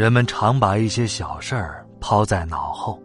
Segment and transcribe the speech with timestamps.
[0.00, 2.98] 人们常把一些小事儿抛在脑后，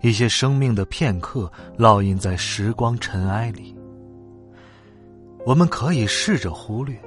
[0.00, 3.72] 一些生命的片刻烙印在时光尘埃里。
[5.46, 7.00] 我们可以试着忽略，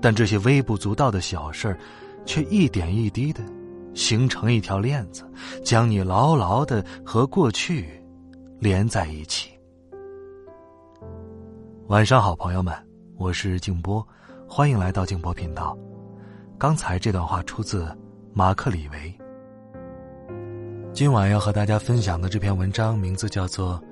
[0.00, 1.78] 但这些微不足道的小事儿，
[2.24, 3.42] 却一点一滴的
[3.92, 5.22] 形成一条链子，
[5.62, 8.02] 将你牢牢的和过去
[8.58, 9.50] 连在一起。
[11.88, 12.74] 晚上好，朋友们，
[13.18, 14.02] 我是静波，
[14.48, 15.76] 欢迎来到静波频道。
[16.56, 17.86] 刚才这段话出自。
[18.40, 19.14] 马克·李维，
[20.94, 23.74] 今晚要和大家分享的这篇文章名字叫做《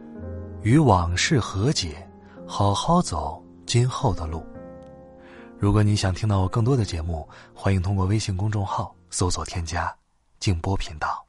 [0.62, 2.08] 与往事和解，
[2.46, 4.38] 好好走今后的路》。
[5.58, 9.94] 如果你想听到我更多的节目，欢迎通过微信公众号搜索添加
[10.40, 11.22] “静波频道”。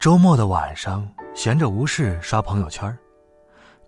[0.00, 2.98] 周末的晚上，闲着无事刷朋友圈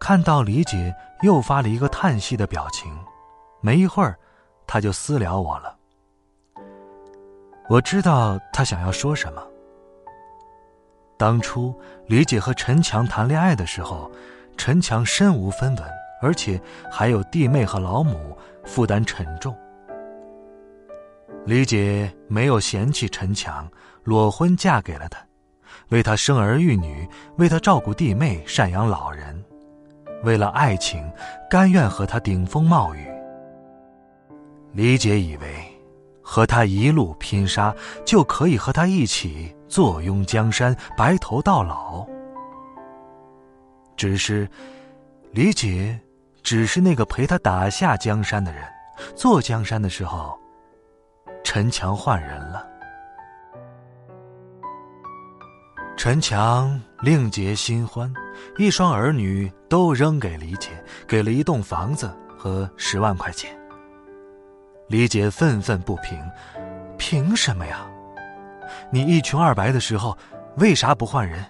[0.07, 2.93] 看到李姐又发了一个叹息的表情，
[3.63, 4.15] 没一会儿，
[4.67, 5.75] 她就私聊我了。
[7.71, 9.43] 我知道她想要说什么。
[11.17, 11.75] 当初
[12.07, 14.13] 李姐和陈强谈恋爱的时候，
[14.59, 19.57] 陈强身无分文，而且还有弟妹和老母，负担沉重。
[21.47, 23.67] 李姐没有嫌弃陈强，
[24.03, 25.19] 裸婚嫁给了他，
[25.89, 27.09] 为他生儿育女，
[27.39, 29.43] 为他照顾弟妹，赡养老人。
[30.25, 31.11] 为了爱情，
[31.49, 33.07] 甘愿和他顶风冒雨。
[34.73, 35.47] 李姐以为，
[36.23, 42.07] 和他一路拼杀，就可以和他一起坐拥江山，白头到老。
[43.97, 44.49] 只是，
[45.31, 45.99] 李姐
[46.43, 48.63] 只是那个陪他打下江山的人，
[49.15, 50.37] 坐江山的时候，
[51.45, 52.67] 陈强换人了。
[55.97, 58.13] 陈强另结新欢，
[58.59, 60.71] 一双儿女都扔给李姐，
[61.05, 62.09] 给了一栋房子
[62.39, 63.59] 和十万块钱。
[64.87, 66.17] 李姐愤愤不平
[66.97, 67.85] ：“凭什么呀？
[68.93, 70.17] 你一穷二白的时候，
[70.59, 71.45] 为啥不换人？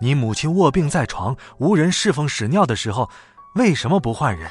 [0.00, 3.10] 你母亲卧病在床，无人侍奉屎尿的时候，
[3.56, 4.48] 为什么不换人？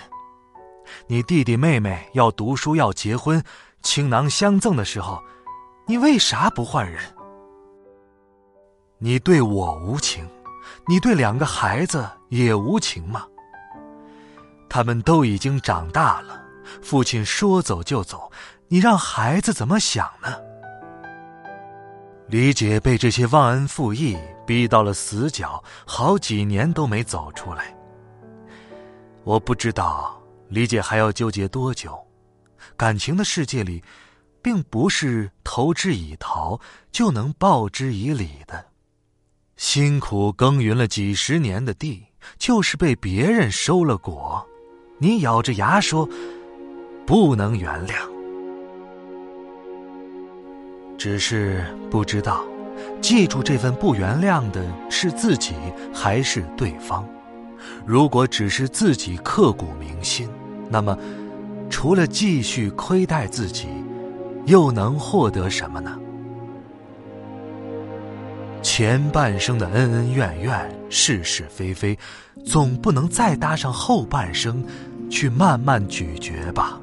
[1.08, 3.42] 你弟弟妹妹要读书要结婚，
[3.84, 5.24] 倾囊相赠的时候，
[5.86, 7.02] 你为啥不换人？”
[9.00, 10.28] 你对我无情，
[10.88, 13.26] 你对两个孩子也无情吗？
[14.70, 16.42] 他们都已经长大了，
[16.82, 18.32] 父亲说走就走，
[18.68, 20.36] 你让孩子怎么想呢？
[22.28, 27.74] 李姐被这些忘恩负义逼到了死角，好几年都没走出来。
[29.24, 31.98] 我不知道李姐还要纠结多久。
[32.76, 33.82] 感情的世界里，
[34.42, 36.60] 并不是投之以桃
[36.92, 38.67] 就能报之以李的。
[39.58, 42.04] 辛苦耕耘了几十年的地，
[42.38, 44.46] 就是被别人收了果，
[45.00, 46.08] 你咬着牙说
[47.08, 47.96] 不能原谅。
[50.96, 52.46] 只是不知道，
[53.02, 55.56] 记住这份不原谅的是自己
[55.92, 57.04] 还是对方？
[57.84, 60.30] 如果只是自己刻骨铭心，
[60.70, 60.96] 那么
[61.68, 63.68] 除了继续亏待自己，
[64.46, 66.00] 又能获得什么呢？
[68.78, 71.98] 前半生的恩恩怨怨、是是非非，
[72.46, 74.64] 总不能再搭上后半生，
[75.10, 76.80] 去慢慢咀嚼吧。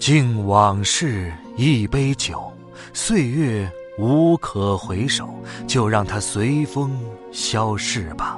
[0.00, 2.52] 敬往事一杯酒，
[2.92, 3.70] 岁月
[4.00, 5.32] 无可回首，
[5.64, 6.90] 就让它随风
[7.30, 8.36] 消逝吧。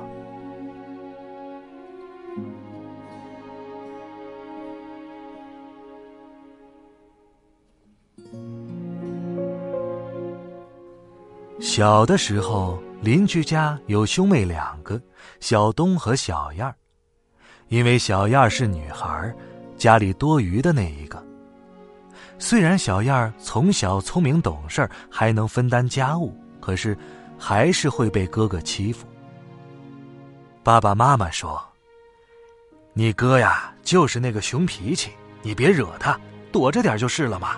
[11.63, 15.01] 小的时候，邻居家有兄妹两个，
[15.39, 16.75] 小东和小燕儿。
[17.69, 19.33] 因为小燕儿是女孩，
[19.79, 21.25] 家里多余的那一个。
[22.37, 26.99] 虽然小燕儿从小聪明懂事，还能分担家务，可是
[27.39, 29.07] 还是会被哥哥欺负。
[30.65, 31.63] 爸爸妈妈说
[32.93, 35.13] ：“你哥呀，就是那个熊脾气，
[35.43, 36.19] 你别惹他，
[36.51, 37.57] 躲着点就是了嘛。”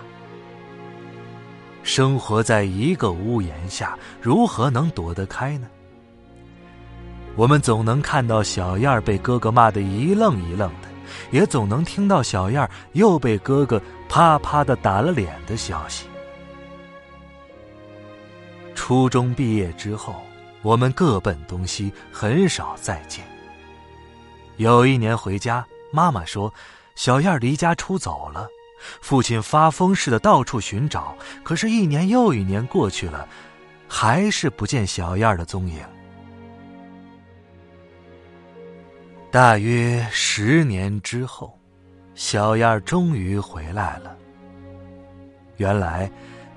[1.85, 5.67] 生活在一个屋檐下，如何能躲得开呢？
[7.35, 10.89] 我们总能看到小燕儿被哥哥骂得一愣一愣的，
[11.29, 13.79] 也总能听到小燕儿又被哥哥
[14.09, 16.07] 啪啪的打了脸的消息。
[18.73, 20.15] 初中毕业之后，
[20.63, 23.23] 我们各奔东西，很少再见。
[24.57, 26.51] 有一年回家，妈妈说，
[26.95, 28.47] 小燕儿离家出走了。
[29.01, 33.27] 父亲发疯似的到处寻找，可是，一年又一年过去了，
[33.87, 35.79] 还是不见小燕的踪影。
[39.31, 41.59] 大约十年之后，
[42.13, 44.15] 小燕终于回来了。
[45.57, 46.09] 原来，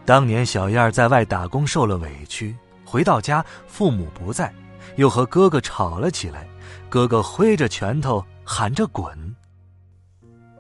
[0.04, 4.54] 当年小燕在外打工受了委屈，回到家父母不在，
[4.96, 6.46] 又和哥哥吵了起来，
[6.88, 9.36] 哥哥挥着拳头喊着滚。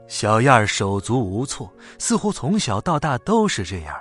[0.08, 3.94] 小燕儿手足无措，似乎从小到大都是这样。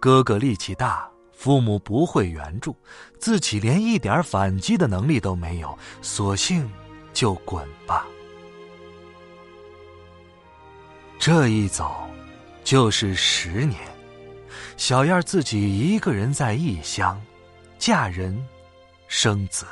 [0.00, 2.74] 哥哥力气大，父母不会援助，
[3.18, 6.68] 自己连一点反击的能力都没有，索性
[7.12, 8.06] 就滚吧。
[11.18, 11.94] 这一走，
[12.64, 13.78] 就是十年。
[14.78, 17.20] 小燕儿自己一个人在异乡，
[17.78, 18.42] 嫁人，
[19.06, 19.66] 生子，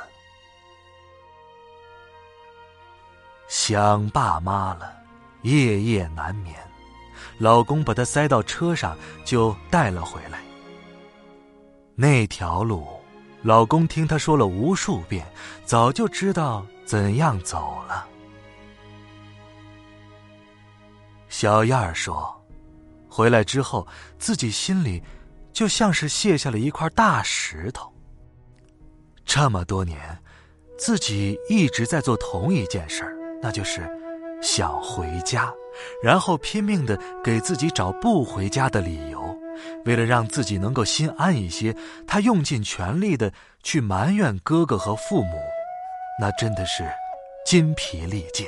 [3.47, 4.98] 想爸妈了。
[5.41, 6.55] 夜夜难眠，
[7.37, 10.41] 老公把她塞到车上，就带了回来。
[11.95, 12.87] 那条路，
[13.41, 15.25] 老公听他说了无数遍，
[15.65, 18.07] 早就知道怎样走了。
[21.29, 22.35] 小燕儿说，
[23.07, 23.87] 回来之后，
[24.17, 25.03] 自己心里
[25.53, 27.93] 就像是卸下了一块大石头。
[29.25, 30.17] 这么多年，
[30.77, 33.98] 自己一直在做同一件事儿，那就是。
[34.41, 35.53] 想回家，
[36.01, 39.19] 然后拼命的给自己找不回家的理由。
[39.85, 41.75] 为了让自己能够心安一些，
[42.07, 43.31] 他用尽全力的
[43.61, 45.37] 去埋怨哥哥和父母，
[46.19, 46.89] 那真的是
[47.45, 48.47] 筋疲力尽。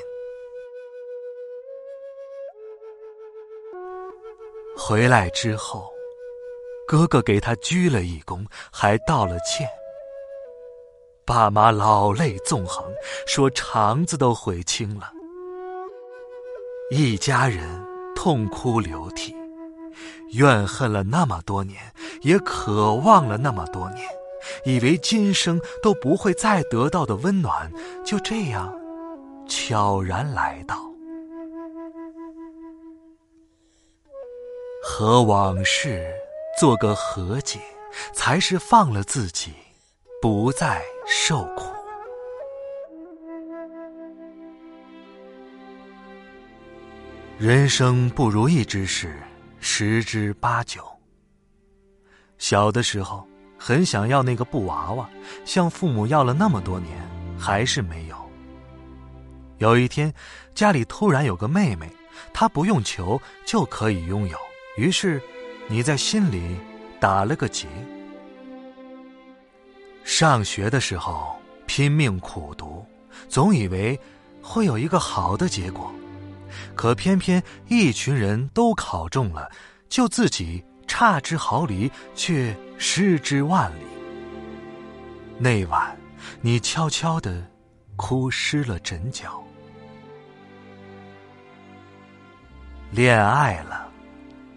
[4.78, 5.92] 回来之后，
[6.88, 9.68] 哥哥给他鞠了一躬，还道了歉。
[11.26, 12.90] 爸妈老泪纵横，
[13.28, 15.12] 说肠子都悔青了。
[16.94, 17.64] 一家人
[18.14, 19.34] 痛哭流涕，
[20.34, 21.82] 怨恨了那么多年，
[22.20, 24.06] 也渴望了那么多年，
[24.66, 27.72] 以为今生都不会再得到的温暖，
[28.06, 28.78] 就这样
[29.48, 30.76] 悄然来到。
[34.84, 36.14] 和往事
[36.60, 37.62] 做个和解，
[38.14, 39.54] 才是放了自己，
[40.22, 41.72] 不再受苦。
[47.42, 49.20] 人生不如意之事
[49.60, 50.86] 十之八九。
[52.38, 53.28] 小的时候
[53.58, 55.10] 很想要那个布娃娃，
[55.44, 56.96] 向父母要了那么多年，
[57.40, 58.32] 还是没有。
[59.58, 60.14] 有一天，
[60.54, 61.90] 家里突然有个妹妹，
[62.32, 64.38] 她不用求就可以拥有，
[64.78, 65.20] 于是
[65.68, 66.56] 你在心里
[67.00, 67.68] 打了个结。
[70.04, 71.36] 上学的时候
[71.66, 72.86] 拼命苦读，
[73.28, 74.00] 总以为
[74.44, 75.92] 会有一个好的结果。
[76.76, 79.50] 可偏偏一群人都考中了，
[79.90, 83.86] 就自己差之毫厘，却失之万里。
[85.38, 85.98] 那晚，
[86.42, 87.46] 你悄悄的
[87.96, 89.44] 哭湿了枕角。
[92.92, 93.88] 恋爱了，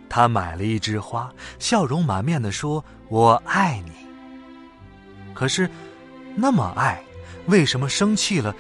[0.09, 3.93] 他买了一枝花，笑容满面的说：“我爱你。”
[5.33, 5.71] 可是，
[6.35, 7.01] 那么爱，
[7.47, 8.55] 为什么生气了，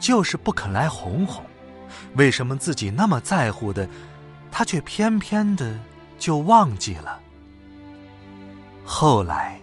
[0.00, 1.44] 就是不肯来哄哄？
[2.18, 3.88] 为什么自己那么在乎的，
[4.50, 5.78] 他却偏偏的
[6.18, 7.20] 就忘记了？
[8.84, 9.60] 后来，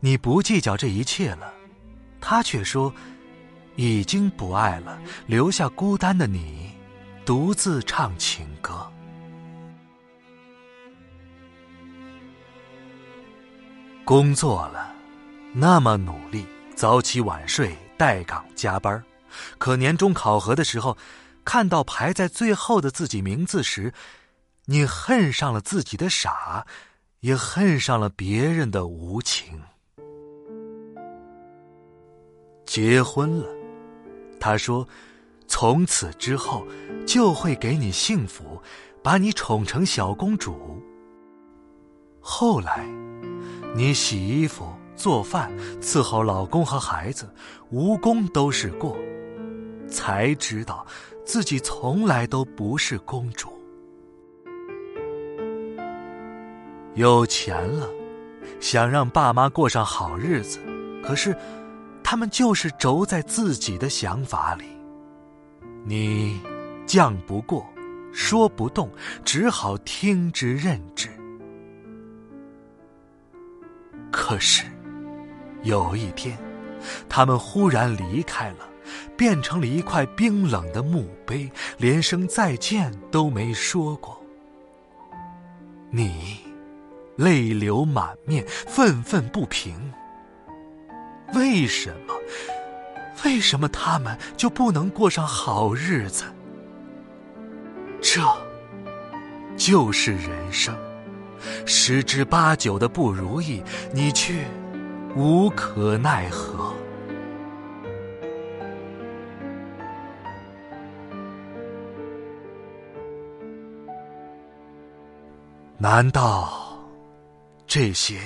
[0.00, 1.52] 你不计较这一切了，
[2.18, 2.90] 他却说
[3.76, 6.70] 已经不爱了，留下孤单的你，
[7.26, 8.90] 独自唱情歌。
[14.06, 14.90] 工作了，
[15.52, 19.04] 那么努力，早起晚睡，待岗加班，
[19.58, 20.96] 可年终考核的时候。
[21.44, 23.92] 看到排在最后的自己名字时，
[24.66, 26.64] 你恨上了自己的傻，
[27.20, 29.60] 也恨上了别人的无情。
[32.64, 33.46] 结婚了，
[34.38, 34.86] 他说，
[35.48, 36.64] 从此之后
[37.04, 38.62] 就会给你幸福，
[39.02, 40.80] 把你宠成小公主。
[42.20, 42.86] 后来，
[43.74, 47.28] 你洗衣服、做饭、伺候老公和孩子，
[47.70, 48.96] 无功都是过，
[49.90, 50.86] 才知道。
[51.30, 53.52] 自己从来都不是公主。
[56.94, 57.88] 有钱了，
[58.58, 60.58] 想让爸妈过上好日子，
[61.04, 61.32] 可是
[62.02, 64.64] 他们就是轴在自己的想法里。
[65.84, 66.40] 你
[66.84, 67.64] 犟不过，
[68.12, 68.90] 说不动，
[69.24, 71.08] 只好听之任之。
[74.10, 74.64] 可是
[75.62, 76.36] 有一天，
[77.08, 78.68] 他们忽然离开了，
[79.20, 84.18] 变成了一块冰冷的墓碑，连声再见都没说过。
[85.90, 86.38] 你
[87.16, 89.92] 泪流满面，愤愤不平。
[91.34, 92.14] 为什么？
[93.22, 96.24] 为什么他们就不能过上好日子？
[98.00, 98.22] 这
[99.54, 100.74] 就是人生，
[101.66, 103.62] 十之八九的不如意，
[103.92, 104.46] 你却
[105.14, 106.69] 无可奈何。
[115.82, 116.78] 难道
[117.66, 118.20] 这些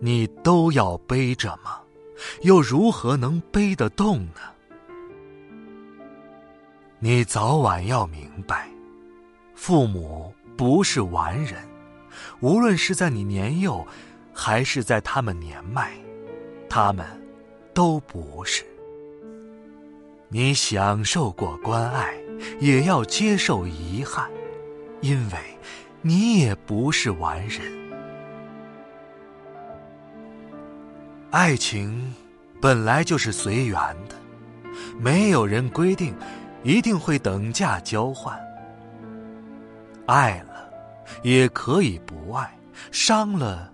[0.00, 1.78] 你都要背着吗？
[2.40, 4.40] 又如何能背得动呢？
[6.98, 8.70] 你早晚要明白，
[9.54, 11.56] 父母不是完人，
[12.40, 13.86] 无论是在你年幼，
[14.32, 15.92] 还是在他们年迈，
[16.70, 17.04] 他们
[17.74, 18.64] 都不是。
[20.30, 22.14] 你享受过关爱，
[22.60, 24.30] 也要接受遗憾，
[25.02, 25.38] 因为。
[26.02, 27.60] 你也不是完人。
[31.30, 32.14] 爱情
[32.60, 34.14] 本来就是随缘的，
[34.98, 36.14] 没有人规定
[36.62, 38.38] 一定会等价交换。
[40.06, 40.70] 爱了
[41.22, 42.56] 也可以不爱，
[42.92, 43.72] 伤了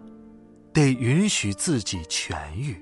[0.73, 2.75] 得允许自己痊愈。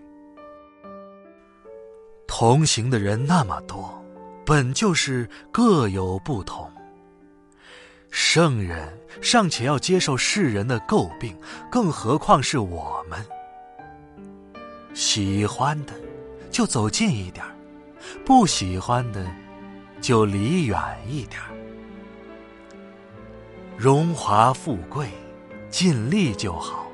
[2.27, 4.03] 同行的人那么多，
[4.47, 6.71] 本就是各有不同。
[8.11, 11.37] 圣人尚且要接受世人的诟病，
[11.71, 13.25] 更何况是我们？
[14.95, 15.93] 喜欢的
[16.51, 17.45] 就走近一点
[18.25, 19.27] 不喜欢的
[20.01, 21.41] 就离远一点
[23.77, 25.09] 荣华富贵，
[25.71, 26.87] 尽力就好。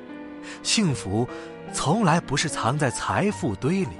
[0.63, 1.27] 幸福
[1.73, 3.97] 从来不是藏在财富堆里。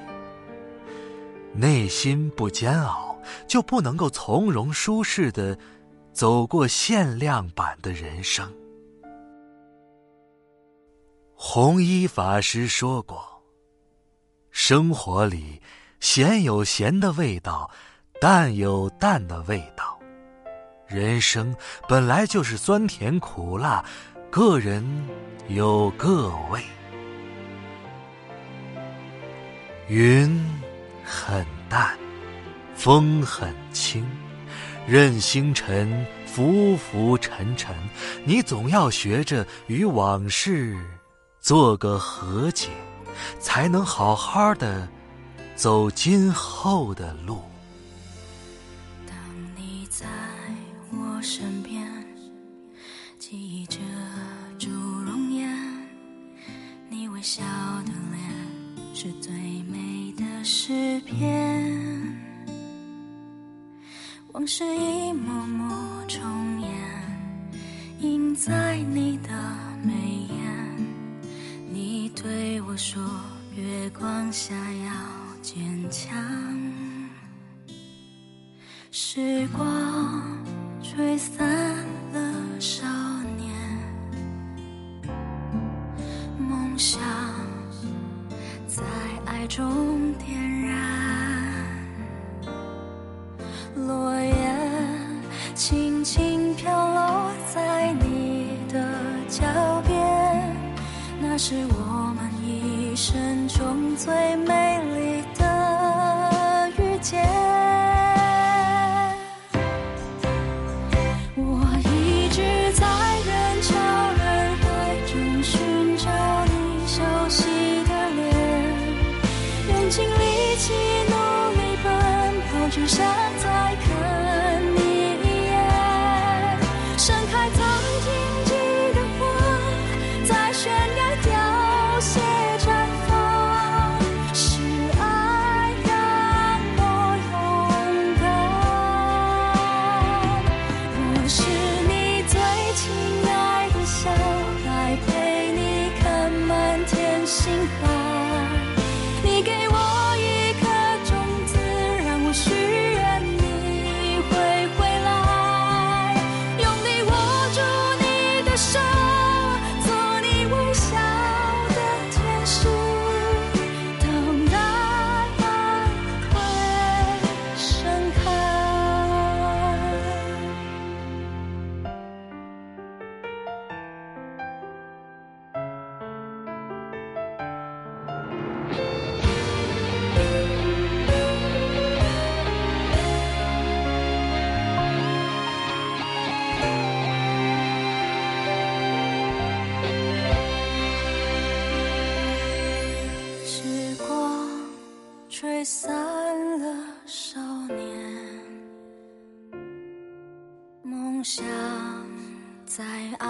[1.53, 3.19] 内心不煎熬，
[3.49, 5.59] 就不能够从容舒适的。
[6.17, 8.51] 走过限量版的人生。
[11.35, 13.23] 弘一法师说过
[14.51, 15.61] ：“生活里
[16.01, 17.71] 咸有咸的味道，
[18.19, 20.01] 淡有淡的味道。
[20.87, 21.55] 人生
[21.87, 23.85] 本来就是酸甜苦辣，
[24.31, 24.83] 个人
[25.49, 26.63] 有各味。
[29.89, 30.43] 云
[31.05, 31.95] 很淡，
[32.75, 34.03] 风很轻。”
[34.87, 37.75] 任星辰浮浮沉沉，
[38.25, 40.79] 你总要学着与往事
[41.41, 42.69] 做个和解，
[43.41, 44.89] 才能好好的
[45.57, 47.43] 走今后的路。
[49.09, 49.17] 当
[49.57, 50.07] 你在
[50.93, 51.85] 我身边，
[53.19, 53.79] 记忆遮
[54.57, 55.53] 住容颜，
[56.89, 57.43] 你微笑
[57.85, 59.33] 的脸是最
[59.65, 61.96] 美的诗篇。
[64.37, 65.65] 往事一幕幕
[66.07, 66.71] 重演，
[68.01, 69.31] 印在你的
[69.83, 70.77] 眉眼。
[71.73, 73.03] 你对我说，
[73.55, 74.93] 月光下要
[75.41, 76.15] 坚强。
[78.91, 80.23] 时光
[80.83, 81.49] 吹散
[82.13, 82.87] 了少
[83.39, 83.51] 年，
[86.39, 87.01] 梦想
[88.67, 88.83] 在
[89.25, 89.96] 爱中
[101.49, 107.36] 是我们一生中最美丽的遇见。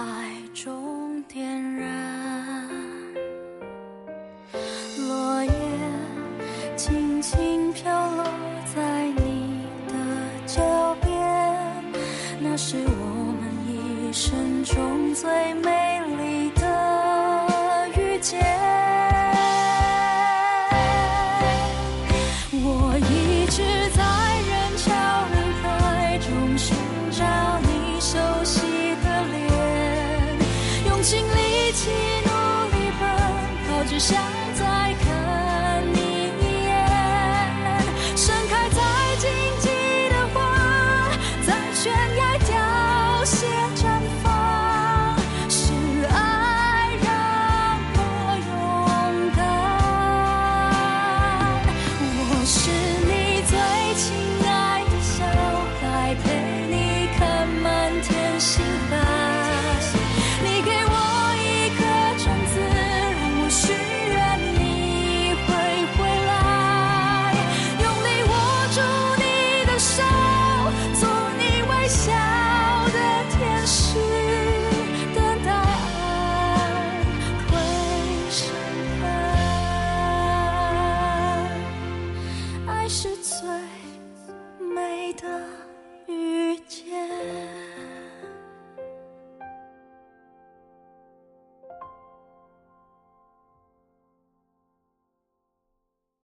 [0.07, 1.43] 爱中点
[1.75, 2.65] 燃
[5.05, 5.51] 落叶，
[6.77, 8.23] 轻轻飘落
[8.73, 9.93] 在你的
[10.45, 11.11] 脚边，
[12.39, 18.56] 那是我们一生中最美丽的遇见。
[33.99, 34.36] 想